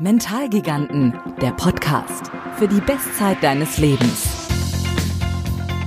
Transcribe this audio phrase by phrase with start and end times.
[0.00, 4.48] Mentalgiganten, der Podcast für die Bestzeit deines Lebens.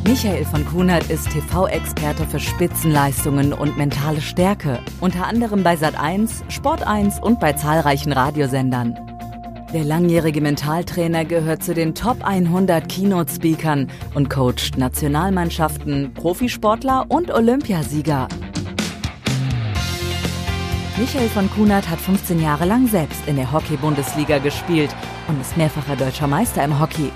[0.08, 7.20] Michael von Kunert ist TV-Experte für Spitzenleistungen und mentale Stärke, unter anderem bei Sat1, Sport1
[7.22, 8.98] und bei zahlreichen Radiosendern.
[9.74, 18.30] Der langjährige Mentaltrainer gehört zu den Top 100 Keynote-Speakern und coacht Nationalmannschaften, Profisportler und Olympiasieger.
[20.98, 24.96] Michael von Kunert hat 15 Jahre lang selbst in der Hockey-Bundesliga gespielt
[25.28, 27.12] und ist mehrfacher deutscher Meister im Hockey.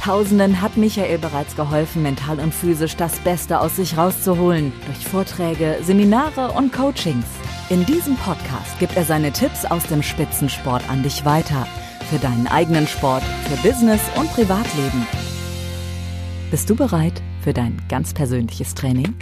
[0.00, 5.78] Tausenden hat Michael bereits geholfen, mental und physisch das Beste aus sich rauszuholen, durch Vorträge,
[5.82, 7.26] Seminare und Coachings.
[7.68, 11.68] In diesem Podcast gibt er seine Tipps aus dem Spitzensport an dich weiter.
[12.10, 15.06] Für deinen eigenen Sport, für Business und Privatleben.
[16.50, 19.14] Bist du bereit für dein ganz persönliches Training?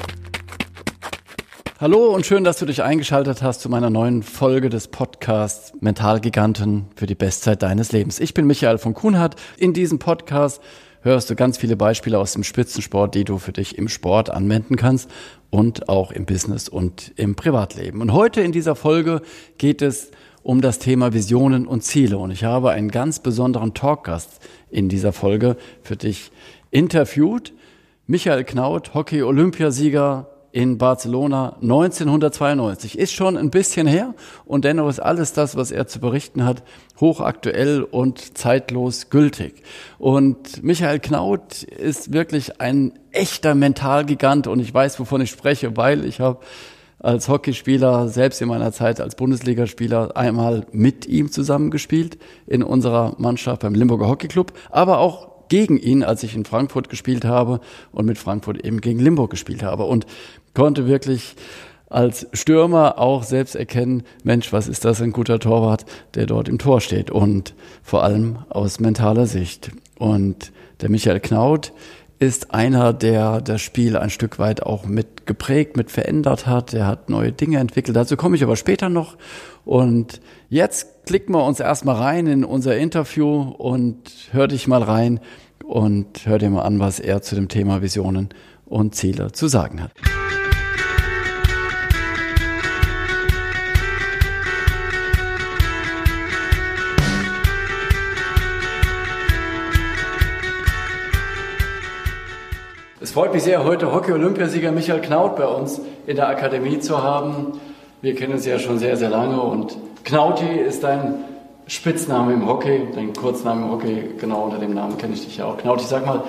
[1.81, 6.87] Hallo und schön, dass du dich eingeschaltet hast zu meiner neuen Folge des Podcasts Mentalgiganten
[6.97, 8.19] für die Bestzeit deines Lebens.
[8.19, 9.37] Ich bin Michael von Kuhnhardt.
[9.59, 10.61] In diesem Podcast
[11.03, 14.75] hörst du ganz viele Beispiele aus dem Spitzensport, die du für dich im Sport anwenden
[14.75, 15.09] kannst
[15.51, 18.01] und auch im Business und im Privatleben.
[18.01, 19.23] Und heute in dieser Folge
[19.57, 20.11] geht es
[20.42, 22.19] um das Thema Visionen und Ziele.
[22.19, 26.33] Und ich habe einen ganz besonderen Talkgast in dieser Folge für dich
[26.73, 27.53] interviewt.
[28.09, 30.27] Michael Knaut, Hockey-Olympiasieger,
[30.59, 32.98] in Barcelona 1992.
[32.98, 36.64] Ist schon ein bisschen her und dennoch ist alles das, was er zu berichten hat,
[36.98, 39.62] hochaktuell und zeitlos gültig.
[40.01, 46.05] Und Michael Knaut ist wirklich ein echter Mentalgigant und ich weiß, wovon ich spreche, weil
[46.05, 46.41] ich habe
[46.98, 53.62] als Hockeyspieler, selbst in meiner Zeit als Bundesligaspieler, einmal mit ihm zusammengespielt in unserer Mannschaft
[53.62, 57.61] beim Limburger Hockeyclub, aber auch gegen ihn, als ich in Frankfurt gespielt habe
[57.93, 60.07] und mit Frankfurt eben gegen Limburg gespielt habe und
[60.55, 61.37] konnte wirklich
[61.91, 66.59] als Stürmer auch selbst erkennen, Mensch, was ist das ein guter Torwart, der dort im
[66.59, 69.71] Tor steht und vor allem aus mentaler Sicht.
[69.99, 71.73] Und der Michael Knaut
[72.19, 76.75] ist einer, der das Spiel ein Stück weit auch mit geprägt, mit verändert hat.
[76.75, 77.97] Er hat neue Dinge entwickelt.
[77.97, 79.17] Dazu komme ich aber später noch.
[79.64, 85.20] Und jetzt klicken wir uns erstmal rein in unser Interview und hör dich mal rein
[85.64, 88.29] und hör dir mal an, was er zu dem Thema Visionen
[88.67, 89.91] und Ziele zu sagen hat.
[103.01, 107.58] Es freut mich sehr, heute Hockey-Olympiasieger Michael Knaut bei uns in der Akademie zu haben.
[108.02, 111.17] Wir kennen uns ja schon sehr, sehr lange und Knauti ist dein
[111.67, 115.45] Spitzname im Hockey, dein Kurzname im Hockey, genau unter dem Namen kenne ich dich ja
[115.45, 115.58] auch.
[115.58, 116.23] Knauti, sag mal,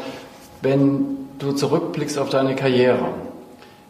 [0.62, 3.06] wenn du zurückblickst auf deine Karriere,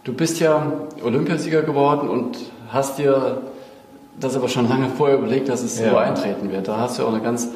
[0.03, 0.71] du bist ja
[1.03, 2.37] Olympiasieger geworden und
[2.71, 3.41] hast dir
[4.19, 5.89] das aber schon lange vorher überlegt, dass es ja.
[5.89, 6.67] so eintreten wird.
[6.67, 7.47] Da hast du auch eine ganz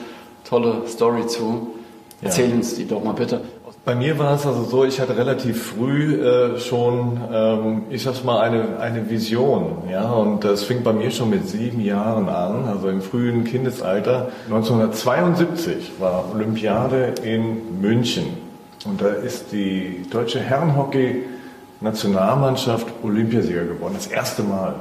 [0.44, 1.76] tolle Story zu.
[2.24, 2.56] Erzähl ja.
[2.56, 3.42] uns die doch mal bitte.
[3.86, 8.24] Bei mir war es also so, ich hatte relativ früh äh, schon, ähm, ich sag's
[8.24, 9.80] mal, eine, eine Vision.
[9.92, 10.10] Ja?
[10.10, 14.30] Und das fing bei mir schon mit sieben Jahren an, also im frühen Kindesalter.
[14.46, 18.38] 1972 war Olympiade in München.
[18.86, 23.96] Und da ist die deutsche Herrenhockey-Nationalmannschaft Olympiasieger geworden.
[23.96, 24.76] Das erste Mal.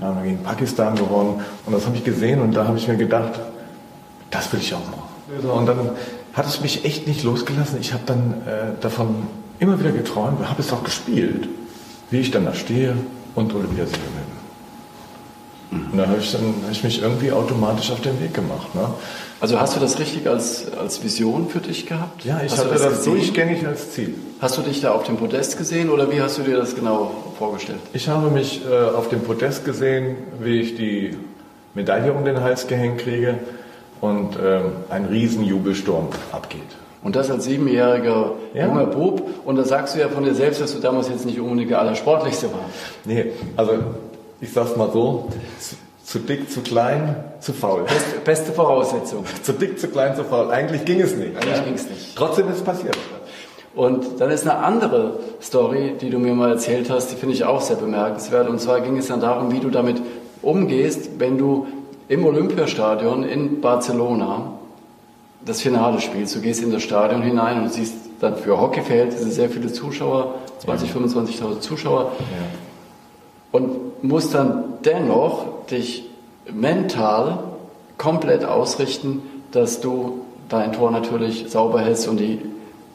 [0.00, 1.42] Da haben wir gegen Pakistan gewonnen.
[1.66, 3.32] Und das habe ich gesehen und da habe ich mir gedacht,
[4.30, 5.02] das will ich auch machen.
[5.50, 5.90] Und dann
[6.32, 7.78] hat es mich echt nicht losgelassen.
[7.80, 9.26] Ich habe dann äh, davon
[9.58, 11.48] immer wieder geträumt, habe es auch gespielt,
[12.10, 12.96] wie ich dann da stehe
[13.34, 13.98] und Olympiasieger
[15.70, 15.78] bin.
[15.78, 15.92] Mhm.
[15.92, 18.74] Und da habe ich, dann, hab ich mich irgendwie automatisch auf den Weg gemacht.
[18.74, 18.88] Ne?
[19.40, 22.24] Also hast du das richtig als, als Vision für dich gehabt?
[22.24, 24.14] Ja, ich hast hatte das, das durchgängig als Ziel.
[24.40, 27.12] Hast du dich da auf dem Podest gesehen oder wie hast du dir das genau
[27.38, 27.80] vorgestellt?
[27.92, 31.16] Ich habe mich äh, auf dem Podest gesehen, wie ich die
[31.74, 33.38] Medaille um den Hals gehängt kriege
[34.02, 36.60] und ähm, ein Riesenjubelsturm abgeht.
[37.02, 38.66] Und das als siebenjähriger ja.
[38.66, 39.22] junger Bub.
[39.44, 41.80] Und da sagst du ja von dir selbst, dass du damals jetzt nicht unbedingt der
[41.80, 43.06] Allersportlichste warst.
[43.06, 43.72] Nee, also
[44.40, 47.84] ich sag's mal so, zu, zu dick, zu klein, zu faul.
[47.84, 49.24] Beste, beste Voraussetzung.
[49.42, 50.50] zu dick, zu klein, zu faul.
[50.50, 51.36] Eigentlich ging es nicht.
[51.36, 51.62] Eigentlich ja?
[51.62, 52.16] ging es nicht.
[52.16, 52.98] Trotzdem ist es passiert.
[53.74, 57.44] Und dann ist eine andere Story, die du mir mal erzählt hast, die finde ich
[57.44, 58.48] auch sehr bemerkenswert.
[58.48, 60.02] Und zwar ging es dann darum, wie du damit
[60.42, 61.66] umgehst, wenn du
[62.08, 64.52] im Olympiastadion in Barcelona
[65.44, 66.34] das Finale spielst.
[66.34, 70.88] Du gehst in das Stadion hinein und siehst dann für Hockeyverhältnisse sehr viele Zuschauer, 20,
[70.88, 71.00] ja.
[71.00, 72.12] 25.000 Zuschauer.
[72.18, 73.58] Ja.
[73.58, 76.08] Und musst dann dennoch dich
[76.50, 77.38] mental
[77.98, 82.40] komplett ausrichten, dass du dein Tor natürlich sauber hältst und die,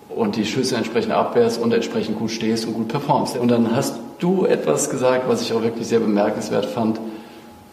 [0.09, 3.37] und die Schüsse entsprechend abwehrst und entsprechend gut stehst und gut performst.
[3.37, 6.99] Und dann hast du etwas gesagt, was ich auch wirklich sehr bemerkenswert fand,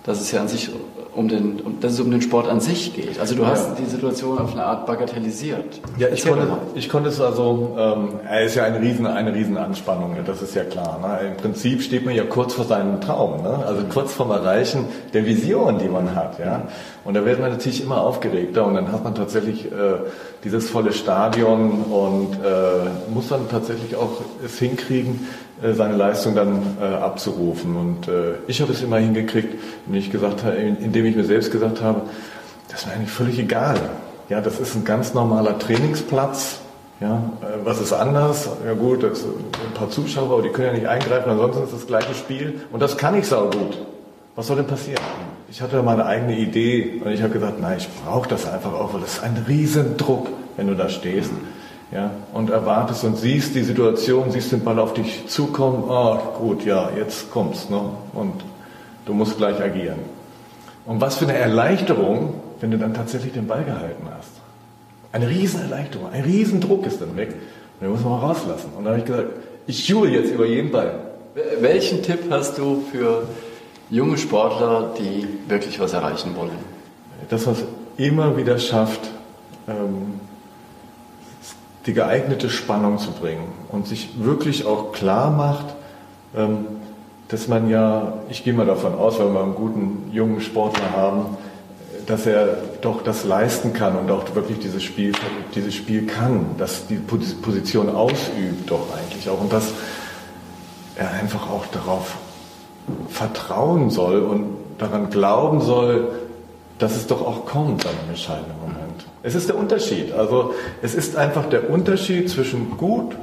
[0.04, 0.70] dass es ja an sich
[1.14, 3.18] um den, um, dass es um den Sport an sich geht.
[3.20, 5.80] Also du hast die Situation auf eine Art bagatellisiert.
[5.98, 9.56] Ja, ich konnte, ich konnte es also, ähm, er ist ja eine riesen, eine riesen
[9.56, 10.98] Anspannung, das ist ja klar.
[11.00, 11.28] Ne?
[11.28, 13.64] Im Prinzip steht man ja kurz vor seinem Traum, ne?
[13.66, 16.38] also kurz vorm Erreichen der Vision, die man hat.
[16.38, 16.62] Ja?
[17.04, 19.98] Und da wird man natürlich immer aufgeregter und dann hat man tatsächlich äh,
[20.42, 25.26] dieses volle Stadion und äh, muss dann tatsächlich auch es hinkriegen,
[25.72, 27.76] seine Leistung dann äh, abzurufen.
[27.76, 29.54] Und äh, ich habe es immer hingekriegt,
[29.86, 30.44] indem ich, gesagt
[30.80, 32.02] indem ich mir selbst gesagt habe,
[32.68, 33.76] das ist mir eigentlich völlig egal.
[34.28, 36.58] Ja, das ist ein ganz normaler Trainingsplatz.
[37.00, 38.48] Ja, äh, was ist anders?
[38.66, 41.86] Ja gut, das ein paar Zuschauer, aber die können ja nicht eingreifen, ansonsten ist das
[41.86, 42.60] gleiche Spiel.
[42.70, 43.78] Und das kann ich sau gut.
[44.36, 45.00] Was soll denn passieren?
[45.48, 48.92] Ich hatte meine eigene Idee und ich habe gesagt, nein, ich brauche das einfach auch,
[48.92, 51.30] weil das ist ein Riesendruck, wenn du da stehst
[51.94, 56.64] ja, und erwartest und siehst die Situation, siehst den Ball auf dich zukommen, oh gut,
[56.64, 57.80] ja, jetzt kommt's, ne?
[58.12, 58.34] und
[59.06, 60.00] du musst gleich agieren.
[60.84, 64.30] Und was für eine Erleichterung, wenn du dann tatsächlich den Ball gehalten hast.
[65.12, 67.28] Eine Riesenerleichterung, ein Riesendruck ist dann weg.
[67.30, 68.70] Und den muss man auch rauslassen.
[68.76, 69.28] Und dann habe ich gesagt,
[69.66, 70.94] ich jure jetzt über jeden Ball.
[71.60, 73.28] Welchen Tipp hast du für
[73.90, 76.58] junge Sportler, die wirklich was erreichen wollen?
[77.28, 77.58] Das, was
[77.96, 79.10] immer wieder schafft,
[79.68, 80.20] ähm,
[81.86, 85.66] die geeignete Spannung zu bringen und sich wirklich auch klar macht,
[86.36, 86.66] ähm,
[87.28, 91.36] dass man ja, ich gehe mal davon aus, weil wir einen guten jungen Sportler haben,
[92.06, 95.12] dass er doch das leisten kann und auch wirklich dieses Spiel,
[95.54, 99.72] dieses Spiel kann, dass die Position ausübt doch eigentlich auch und dass
[100.96, 102.16] er einfach auch darauf
[103.08, 106.08] vertrauen soll und daran glauben soll,
[106.78, 108.83] dass es doch auch kommt an einem entscheidenden Moment.
[109.22, 110.12] Es ist der Unterschied.
[110.12, 113.16] Also es ist einfach der Unterschied zwischen gut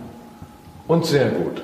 [0.87, 1.61] und sehr gut.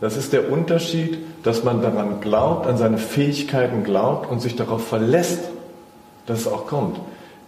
[0.00, 4.86] Das ist der Unterschied, dass man daran glaubt, an seine Fähigkeiten glaubt und sich darauf
[4.86, 5.40] verlässt,
[6.26, 6.98] dass es auch kommt.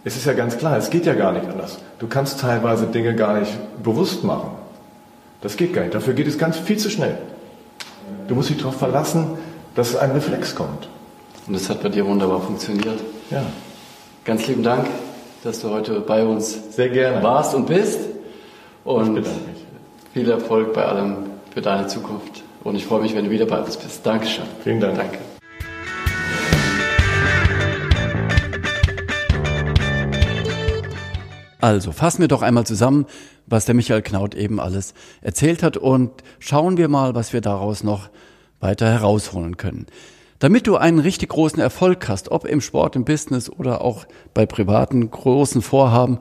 [0.03, 1.79] Es ist ja ganz klar, es geht ja gar nicht anders.
[1.99, 3.51] Du kannst teilweise Dinge gar nicht
[3.81, 4.51] bewusst machen.
[5.41, 5.95] Das geht gar nicht.
[5.95, 7.17] Dafür geht es ganz viel zu schnell.
[8.27, 9.37] Du musst dich darauf verlassen,
[9.75, 10.87] dass ein Reflex kommt.
[11.47, 12.99] Und das hat bei dir wunderbar funktioniert.
[13.29, 13.43] Ja.
[14.25, 14.87] Ganz lieben Dank
[15.43, 17.21] dass du heute bei uns Sehr gerne.
[17.21, 17.99] warst und bist.
[18.85, 19.25] Und
[20.13, 21.17] viel Erfolg bei allem
[21.53, 22.43] für deine Zukunft.
[22.63, 24.05] Und ich freue mich, wenn du wieder bei uns bist.
[24.05, 24.45] Dankeschön.
[24.63, 24.97] Vielen Dank.
[24.97, 25.17] Danke.
[31.59, 33.05] Also fassen wir doch einmal zusammen,
[33.45, 37.83] was der Michael Knaut eben alles erzählt hat und schauen wir mal, was wir daraus
[37.83, 38.09] noch
[38.61, 39.87] weiter herausholen können.
[40.43, 44.45] Damit du einen richtig großen Erfolg hast, ob im Sport, im Business oder auch bei
[44.45, 46.19] privaten großen Vorhaben,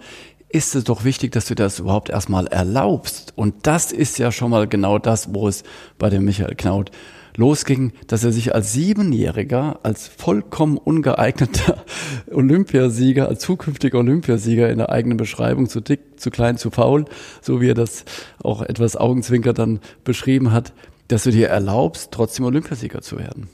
[0.48, 3.32] ist es doch wichtig, dass du das überhaupt erstmal erlaubst.
[3.34, 5.64] Und das ist ja schon mal genau das, wo es
[5.98, 6.92] bei dem Michael Knaut
[7.36, 11.82] losging, dass er sich als Siebenjähriger, als vollkommen ungeeigneter
[12.30, 17.06] Olympiasieger, als zukünftiger Olympiasieger in der eigenen Beschreibung zu dick, zu klein, zu faul,
[17.40, 18.04] so wie er das
[18.40, 20.72] auch etwas Augenzwinker dann beschrieben hat,
[21.08, 23.48] dass du dir erlaubst, trotzdem Olympiasieger zu werden.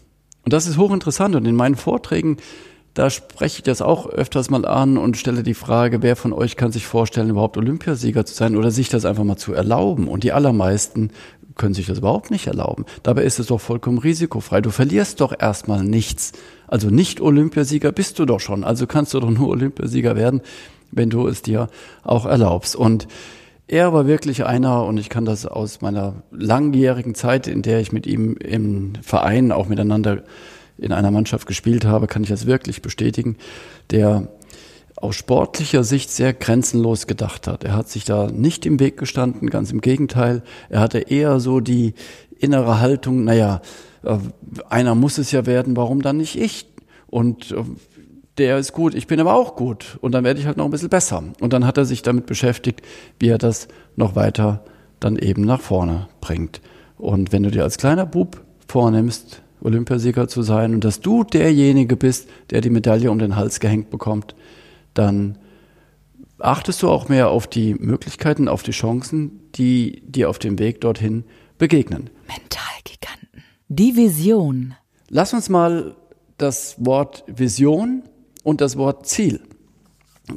[0.49, 1.37] Und das ist hochinteressant.
[1.37, 2.39] Und in meinen Vorträgen,
[2.95, 6.57] da spreche ich das auch öfters mal an und stelle die Frage, wer von euch
[6.57, 10.09] kann sich vorstellen, überhaupt Olympiasieger zu sein oder sich das einfach mal zu erlauben?
[10.09, 11.11] Und die allermeisten
[11.57, 12.87] können sich das überhaupt nicht erlauben.
[13.03, 14.63] Dabei ist es doch vollkommen risikofrei.
[14.63, 16.33] Du verlierst doch erstmal nichts.
[16.67, 18.65] Also nicht Olympiasieger bist du doch schon.
[18.65, 20.41] Also kannst du doch nur Olympiasieger werden,
[20.91, 21.69] wenn du es dir
[22.05, 22.75] auch erlaubst.
[22.75, 23.07] Und
[23.69, 27.93] er war wirklich einer, und ich kann das aus meiner langjährigen Zeit, in der ich
[27.93, 30.23] mit ihm im Verein auch miteinander
[30.79, 33.37] in einer Mannschaft gespielt habe, kann ich das wirklich bestätigen,
[33.91, 34.29] der
[34.97, 37.63] aus sportlicher Sicht sehr grenzenlos gedacht hat.
[37.63, 40.43] Er hat sich da nicht im Weg gestanden, ganz im Gegenteil.
[40.71, 41.95] Er hatte eher so die
[42.39, 43.61] innere Haltung, naja,
[44.03, 44.17] äh,
[44.69, 46.67] einer muss es ja werden, warum dann nicht ich?
[47.07, 47.65] Und äh,
[48.39, 50.71] der ist gut, ich bin aber auch gut und dann werde ich halt noch ein
[50.71, 51.23] bisschen besser.
[51.41, 52.83] Und dann hat er sich damit beschäftigt,
[53.19, 54.65] wie er das noch weiter
[55.01, 56.61] dann eben nach vorne bringt.
[56.97, 61.97] Und wenn du dir als kleiner Bub vornimmst, Olympiasieger zu sein und dass du derjenige
[61.97, 64.35] bist, der die Medaille um den Hals gehängt bekommt,
[64.95, 65.39] dann
[66.39, 70.81] achtest du auch mehr auf die Möglichkeiten, auf die Chancen, die dir auf dem Weg
[70.81, 71.25] dorthin
[71.59, 72.11] begegnen.
[72.29, 73.43] Mentalgiganten.
[73.69, 74.75] Die Vision.
[75.09, 75.97] Lass uns mal
[76.37, 78.03] das Wort Vision
[78.49, 79.41] und das Wort Ziel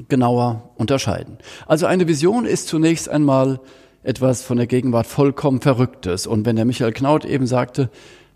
[0.10, 1.38] genauer unterscheiden.
[1.66, 3.62] Also eine Vision ist zunächst einmal
[4.04, 6.28] etwas von der Gegenwart vollkommen Verrücktes.
[6.28, 7.90] Und wenn der Michael Knaut eben sagte,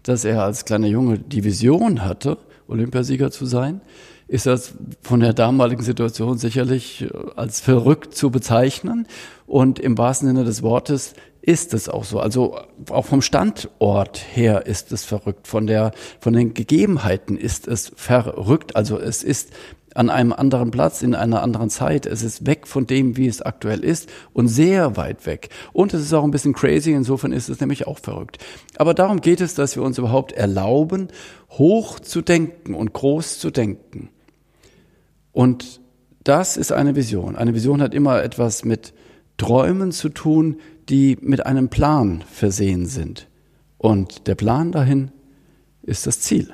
[0.03, 3.81] dass er als kleiner Junge die Vision hatte, Olympiasieger zu sein,
[4.27, 9.07] ist das von der damaligen Situation sicherlich als verrückt zu bezeichnen.
[9.45, 11.13] Und im wahrsten Sinne des Wortes
[11.45, 12.19] ist es auch so.
[12.19, 12.57] Also
[12.89, 18.75] auch vom Standort her ist es verrückt, von der, von den Gegebenheiten ist es verrückt.
[18.75, 19.51] Also es ist
[19.93, 22.05] an einem anderen Platz, in einer anderen Zeit.
[22.05, 25.49] Es ist weg von dem, wie es aktuell ist und sehr weit weg.
[25.71, 28.39] Und es ist auch ein bisschen crazy, insofern ist es nämlich auch verrückt.
[28.77, 31.09] Aber darum geht es, dass wir uns überhaupt erlauben,
[31.51, 34.09] hoch zu denken und groß zu denken.
[35.31, 35.79] Und
[36.23, 37.35] das ist eine Vision.
[37.35, 38.93] Eine Vision hat immer etwas mit
[39.37, 40.57] Träumen zu tun,
[40.89, 43.27] die mit einem Plan versehen sind.
[43.77, 45.11] Und der Plan dahin
[45.81, 46.53] ist das Ziel.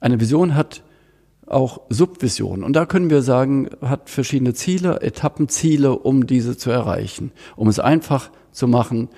[0.00, 0.82] Eine Vision hat
[1.46, 2.64] auch Subvisionen.
[2.64, 7.32] Und da können wir sagen, hat verschiedene Ziele, Etappenziele, um diese zu erreichen.
[7.56, 9.08] Um es einfach zu machen,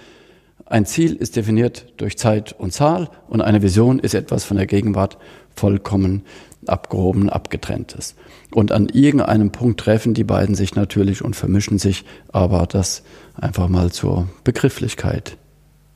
[0.65, 4.67] ein Ziel ist definiert durch Zeit und Zahl und eine Vision ist etwas von der
[4.67, 5.17] Gegenwart
[5.55, 6.25] vollkommen
[6.69, 8.15] abgehoben, abgetrenntes.
[8.53, 13.03] Und an irgendeinem Punkt treffen die beiden sich natürlich und vermischen sich, aber das
[13.35, 15.37] einfach mal zur Begrifflichkeit.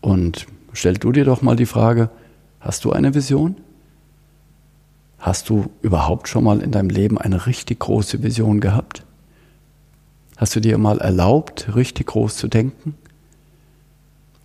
[0.01, 2.11] Und stell du dir doch mal die Frage,
[2.61, 3.57] hast du eine Vision?
[5.19, 9.05] Hast du überhaupt schon mal in deinem Leben eine richtig große Vision gehabt?
[10.37, 12.95] Hast du dir mal erlaubt, richtig groß zu denken?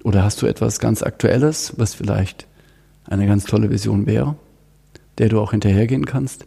[0.03, 2.45] Oder hast du etwas ganz Aktuelles, was vielleicht
[3.05, 4.35] eine ganz tolle Vision wäre,
[5.17, 6.45] der du auch hinterhergehen kannst?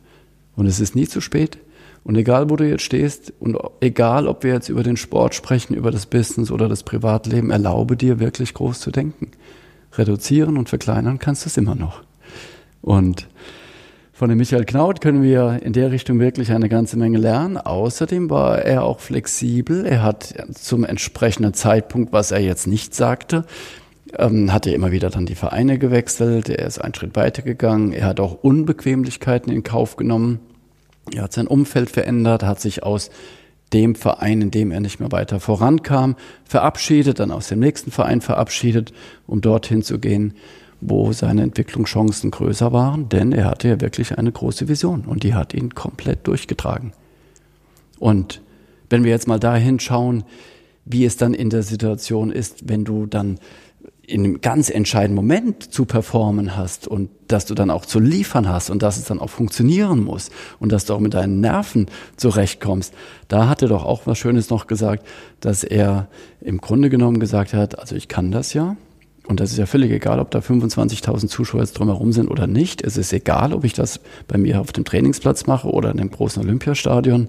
[0.56, 1.58] Und es ist nie zu spät.
[2.04, 5.75] Und egal, wo du jetzt stehst und egal, ob wir jetzt über den Sport sprechen,
[5.75, 9.30] über das Business oder das Privatleben, erlaube dir wirklich groß zu denken.
[9.92, 12.02] Reduzieren und verkleinern kannst du es immer noch.
[12.80, 13.28] Und
[14.12, 17.56] von dem Michael Knaut können wir in der Richtung wirklich eine ganze Menge lernen.
[17.56, 19.87] Außerdem war er auch flexibel.
[19.87, 23.44] Er hat zum entsprechenden Zeitpunkt, was er jetzt nicht sagte,
[24.16, 26.48] ähm, hat er immer wieder dann die Vereine gewechselt.
[26.48, 27.92] Er ist einen Schritt weitergegangen.
[27.92, 30.40] Er hat auch Unbequemlichkeiten in Kauf genommen.
[31.14, 33.10] Er hat sein Umfeld verändert, hat sich aus
[33.72, 38.20] dem Verein, in dem er nicht mehr weiter vorankam, verabschiedet, dann aus dem nächsten Verein
[38.20, 38.92] verabschiedet,
[39.26, 40.34] um dorthin zu gehen,
[40.80, 45.34] wo seine Entwicklungschancen größer waren, denn er hatte ja wirklich eine große Vision und die
[45.34, 46.92] hat ihn komplett durchgetragen.
[47.98, 48.40] Und
[48.88, 50.24] wenn wir jetzt mal dahin schauen,
[50.84, 53.38] wie es dann in der Situation ist, wenn du dann
[54.08, 58.48] in einem ganz entscheidenden Moment zu performen hast und dass du dann auch zu liefern
[58.48, 61.86] hast und dass es dann auch funktionieren muss und dass du auch mit deinen Nerven
[62.16, 62.94] zurechtkommst.
[63.28, 65.06] Da hat er doch auch was Schönes noch gesagt,
[65.40, 66.08] dass er
[66.40, 68.76] im Grunde genommen gesagt hat, also ich kann das ja,
[69.28, 72.80] und das ist ja völlig egal, ob da 25.000 Zuschauer jetzt drumherum sind oder nicht.
[72.80, 76.10] Es ist egal, ob ich das bei mir auf dem Trainingsplatz mache oder in dem
[76.10, 77.28] großen Olympiastadion.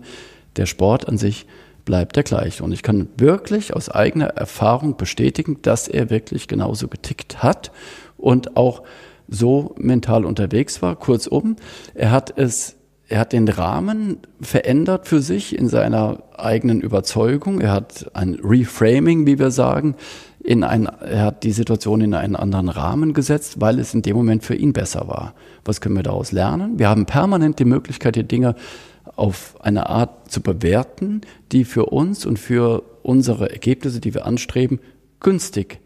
[0.55, 1.45] Der Sport an sich
[1.89, 2.63] bleibt der gleiche.
[2.63, 7.71] Und ich kann wirklich aus eigener Erfahrung bestätigen, dass er wirklich genauso getickt hat
[8.15, 8.83] und auch
[9.27, 10.95] so mental unterwegs war.
[10.95, 11.55] Kurzum,
[11.95, 12.75] er hat es
[13.07, 17.59] er hat den Rahmen verändert für sich in seiner eigenen Überzeugung.
[17.59, 19.95] Er hat ein Reframing, wie wir sagen
[20.43, 24.15] in ein, er hat die Situation in einen anderen Rahmen gesetzt, weil es in dem
[24.15, 25.33] Moment für ihn besser war.
[25.65, 26.77] Was können wir daraus lernen?
[26.77, 28.53] Wir haben permanent die Möglichkeit, die Dinge
[29.19, 31.21] auf eine Art zu bewerten,
[31.51, 34.79] die für uns und für unsere Ergebnisse, die wir anstreben,
[35.19, 35.79] günstig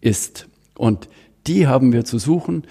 [0.00, 0.48] ist.
[0.76, 1.08] Und
[1.46, 2.64] die haben wir zu suchen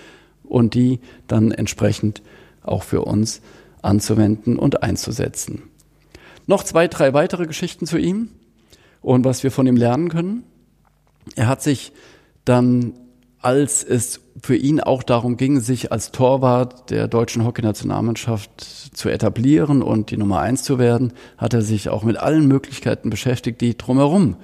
[0.43, 2.23] und die dann entsprechend
[2.63, 3.41] auch für uns
[3.81, 5.63] anzuwenden und einzusetzen.
[6.47, 8.29] Noch zwei, drei weitere Geschichten zu ihm
[9.01, 10.43] und was wir von ihm lernen können.
[11.35, 11.91] Er hat sich
[12.43, 12.93] dann,
[13.47, 18.51] als es für ihn auch darum ging, sich als Torwart der deutschen Hockeynationalmannschaft
[18.93, 23.09] zu etablieren und die Nummer eins zu werden, hat er sich auch mit allen Möglichkeiten
[23.09, 24.35] beschäftigt, die drumherum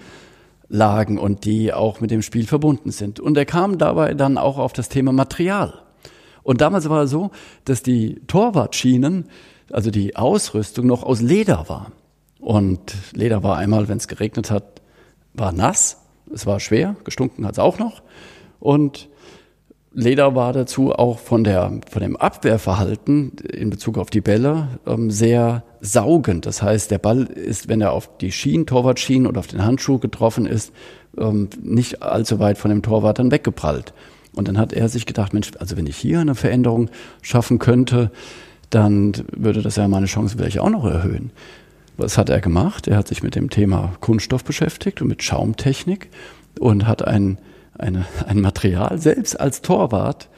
[0.70, 3.20] lagen und die auch mit dem Spiel verbunden sind.
[3.20, 5.82] Und er kam dabei dann auch auf das Thema Material.
[6.42, 7.32] Und damals war es so,
[7.66, 9.26] dass die Torwartschienen,
[9.70, 11.92] also die Ausrüstung noch aus Leder war.
[12.40, 14.82] Und Leder war einmal, wenn es geregnet hat,
[15.34, 15.98] war nass
[16.34, 18.02] es war schwer, gestunken hat es auch noch.
[18.64, 19.10] Und
[19.92, 25.12] Leder war dazu auch von, der, von dem Abwehrverhalten in Bezug auf die Bälle ähm,
[25.12, 26.46] sehr saugend.
[26.46, 30.00] Das heißt, der Ball ist, wenn er auf die Schienen, Torwartschienen oder auf den Handschuh
[30.00, 30.72] getroffen ist,
[31.18, 33.94] ähm, nicht allzu weit von dem Torwart dann weggeprallt.
[34.34, 36.90] Und dann hat er sich gedacht, Mensch, also wenn ich hier eine Veränderung
[37.22, 38.12] schaffen könnte,
[38.70, 41.32] dann würde das ja meine Chancen vielleicht auch noch erhöhen.
[41.98, 42.88] Was hat er gemacht?
[42.88, 46.10] Er hat sich mit dem Thema Kunststoff beschäftigt und mit Schaumtechnik
[46.60, 47.38] und hat ein,
[47.78, 50.30] eine, ein Material selbst als Torwart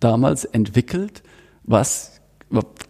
[0.00, 1.22] damals entwickelt,
[1.64, 2.20] was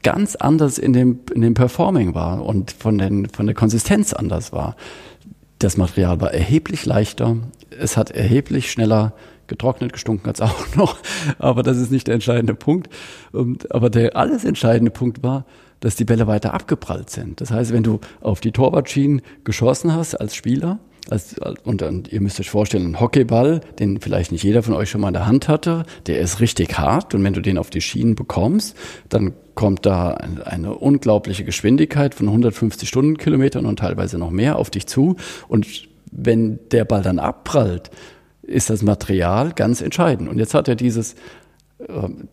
[0.02, 4.52] ganz anders in dem, in dem Performing war und von, den, von der Konsistenz anders
[4.52, 4.76] war.
[5.58, 7.36] Das Material war erheblich leichter,
[7.70, 9.12] es hat erheblich schneller
[9.46, 10.98] getrocknet, gestunken es auch noch,
[11.38, 12.88] aber das ist nicht der entscheidende Punkt.
[13.32, 15.44] Und, aber der alles entscheidende Punkt war,
[15.80, 17.40] dass die Bälle weiter abgeprallt sind.
[17.40, 20.78] Das heißt, wenn du auf die Torwartschienen geschossen hast als Spieler
[21.64, 25.00] und, und ihr müsst euch vorstellen, ein Hockeyball, den vielleicht nicht jeder von euch schon
[25.00, 27.80] mal in der Hand hatte, der ist richtig hart und wenn du den auf die
[27.80, 28.76] Schienen bekommst,
[29.08, 34.86] dann kommt da eine unglaubliche Geschwindigkeit von 150 Stundenkilometern und teilweise noch mehr auf dich
[34.86, 35.16] zu
[35.48, 35.66] und
[36.12, 37.90] wenn der Ball dann abprallt,
[38.42, 40.28] ist das Material ganz entscheidend.
[40.28, 41.14] Und jetzt hat er dieses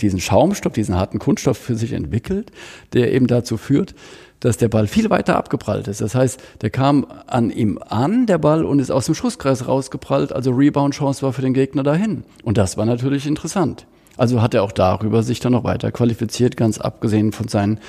[0.01, 2.51] diesen Schaumstoff, diesen harten Kunststoff für sich entwickelt,
[2.93, 3.95] der eben dazu führt,
[4.39, 6.01] dass der Ball viel weiter abgeprallt ist.
[6.01, 10.31] Das heißt, der kam an ihm an, der Ball, und ist aus dem Schusskreis rausgeprallt,
[10.31, 12.23] also Rebound-Chance war für den Gegner dahin.
[12.43, 13.85] Und das war natürlich interessant.
[14.17, 17.79] Also hat er auch darüber sich dann noch weiter qualifiziert, ganz abgesehen von seinen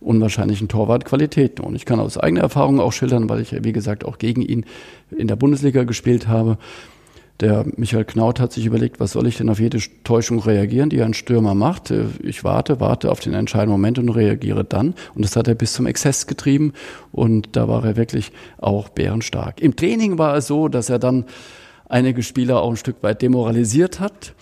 [0.00, 1.64] unwahrscheinlichen Torwartqualitäten.
[1.64, 4.42] Und ich kann aus eigener Erfahrung auch schildern, weil ich ja, wie gesagt, auch gegen
[4.42, 4.64] ihn
[5.10, 6.58] in der Bundesliga gespielt habe,
[7.40, 11.02] der Michael Knaut hat sich überlegt, was soll ich denn auf jede Täuschung reagieren, die
[11.02, 11.90] ein Stürmer macht.
[11.90, 14.94] Äh, ich warte, warte auf den entscheidenden Moment und reagiere dann.
[15.14, 16.72] Und das hat er bis zum Exzess getrieben.
[17.12, 19.60] Und da war er wirklich auch bärenstark.
[19.60, 21.24] Im Training war es so, dass er dann
[21.88, 24.34] einige Spieler auch ein Stück weit demoralisiert hat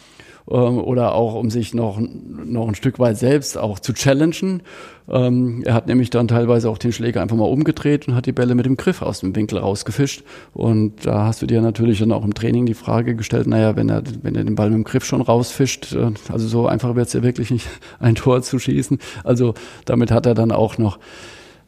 [0.50, 4.62] ähm, oder auch um sich noch, noch ein Stück weit selbst auch zu challengen.
[5.08, 8.32] Ähm, er hat nämlich dann teilweise auch den Schläger einfach mal umgedreht und hat die
[8.32, 10.24] Bälle mit dem Griff aus dem Winkel rausgefischt.
[10.52, 13.88] Und da hast du dir natürlich dann auch im Training die Frage gestellt, naja, wenn
[13.88, 17.08] er, wenn er den Ball mit dem Griff schon rausfischt, äh, also so einfach wird
[17.08, 18.98] es ja wirklich nicht, ein Tor zu schießen.
[19.24, 20.98] Also damit hat er dann auch noch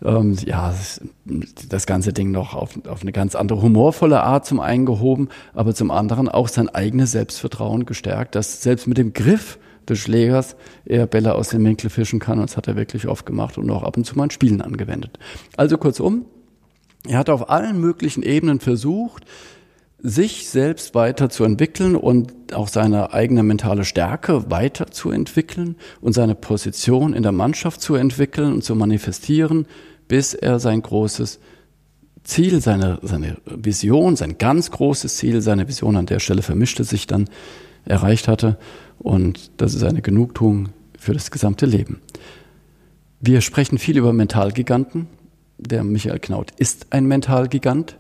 [0.05, 0.75] ähm, ja,
[1.69, 5.75] das ganze Ding noch auf, auf eine ganz andere humorvolle Art zum einen gehoben, aber
[5.75, 11.07] zum anderen auch sein eigenes Selbstvertrauen gestärkt, dass selbst mit dem Griff des Schlägers er
[11.07, 12.39] Bälle aus dem Winkel fischen kann.
[12.39, 14.61] Und das hat er wirklich oft gemacht und auch ab und zu mal in Spielen
[14.61, 15.19] angewendet.
[15.57, 16.27] Also kurzum,
[17.07, 19.25] er hat auf allen möglichen Ebenen versucht,
[20.01, 27.33] sich selbst weiterzuentwickeln und auch seine eigene mentale Stärke weiterzuentwickeln und seine Position in der
[27.33, 29.67] Mannschaft zu entwickeln und zu manifestieren,
[30.07, 31.41] bis er sein großes
[32.23, 37.07] Ziel, seine, seine Vision, sein ganz großes Ziel, seine Vision an der Stelle vermischte sich
[37.07, 37.29] dann,
[37.85, 38.59] erreicht hatte.
[38.99, 42.01] Und das ist eine Genugtuung für das gesamte Leben.
[43.21, 45.07] Wir sprechen viel über Mentalgiganten.
[45.57, 47.97] Der Michael Knaut ist ein Mentalgigant.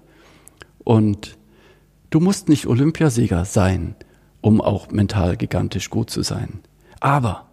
[0.84, 1.37] Und
[2.10, 3.94] Du musst nicht Olympiasieger sein,
[4.40, 6.60] um auch mental gigantisch gut zu sein.
[7.00, 7.44] Aber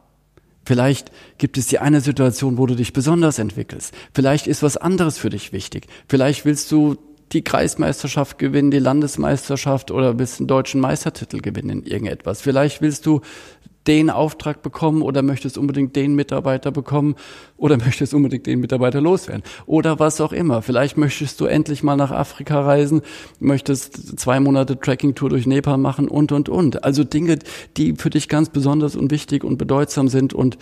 [0.67, 3.93] Vielleicht gibt es die eine Situation, wo du dich besonders entwickelst.
[4.15, 5.85] Vielleicht ist was anderes für dich wichtig.
[6.07, 6.95] Vielleicht willst du
[7.31, 12.41] die Kreismeisterschaft gewinnen, die Landesmeisterschaft oder willst einen deutschen Meistertitel gewinnen in irgendetwas.
[12.41, 13.21] Vielleicht willst du
[13.87, 17.15] den Auftrag bekommen oder möchtest unbedingt den Mitarbeiter bekommen
[17.57, 20.61] oder möchtest unbedingt den Mitarbeiter loswerden oder was auch immer.
[20.61, 23.01] Vielleicht möchtest du endlich mal nach Afrika reisen,
[23.39, 26.83] möchtest zwei Monate Trekkingtour durch Nepal machen und, und, und.
[26.83, 27.39] Also Dinge,
[27.77, 30.57] die für dich ganz besonders und wichtig und bedeutsam sind und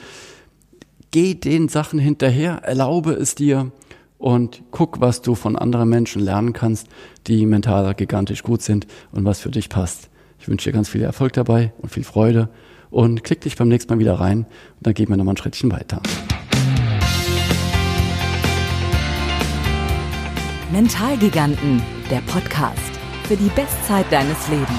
[1.12, 3.72] geh den Sachen hinterher, erlaube es dir
[4.18, 6.88] und guck, was du von anderen Menschen lernen kannst,
[7.28, 10.10] die mental gigantisch gut sind und was für dich passt.
[10.40, 12.50] Ich wünsche dir ganz viel Erfolg dabei und viel Freude
[12.94, 14.48] und klick dich beim nächsten Mal wieder rein und
[14.82, 16.02] dann gehen wir nochmal ein Schrittchen weiter.
[20.72, 22.80] Mentalgiganten, der Podcast
[23.24, 24.70] für die Bestzeit deines Lebens.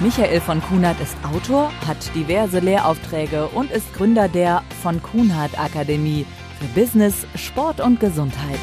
[0.00, 6.26] Michael von Kunert ist Autor, hat diverse Lehraufträge und ist Gründer der von Kunert Akademie
[6.58, 8.58] für Business, Sport und Gesundheit.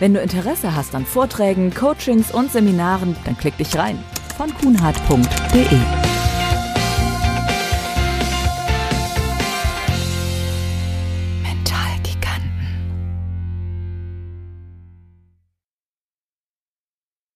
[0.00, 3.98] Wenn du Interesse hast an Vorträgen, Coachings und Seminaren, dann klick dich rein
[4.38, 5.97] von kuhnhardt.de.